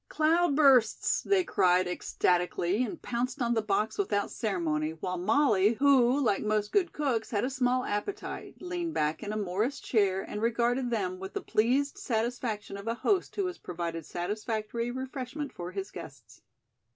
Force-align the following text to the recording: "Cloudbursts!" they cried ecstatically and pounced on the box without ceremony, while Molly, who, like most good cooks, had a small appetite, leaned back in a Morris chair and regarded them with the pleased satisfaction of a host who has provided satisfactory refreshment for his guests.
"Cloudbursts!" 0.09 1.21
they 1.21 1.43
cried 1.43 1.85
ecstatically 1.87 2.83
and 2.83 2.99
pounced 3.03 3.39
on 3.39 3.53
the 3.53 3.61
box 3.61 3.99
without 3.99 4.31
ceremony, 4.31 4.93
while 4.95 5.19
Molly, 5.19 5.73
who, 5.73 6.19
like 6.19 6.41
most 6.41 6.71
good 6.71 6.91
cooks, 6.91 7.29
had 7.29 7.43
a 7.45 7.51
small 7.51 7.83
appetite, 7.83 8.55
leaned 8.61 8.95
back 8.95 9.21
in 9.21 9.31
a 9.31 9.37
Morris 9.37 9.79
chair 9.79 10.23
and 10.23 10.41
regarded 10.41 10.89
them 10.89 11.19
with 11.19 11.33
the 11.33 11.41
pleased 11.41 11.99
satisfaction 11.99 12.77
of 12.77 12.87
a 12.87 12.95
host 12.95 13.35
who 13.35 13.45
has 13.45 13.59
provided 13.59 14.03
satisfactory 14.03 14.89
refreshment 14.89 15.53
for 15.53 15.69
his 15.69 15.91
guests. 15.91 16.41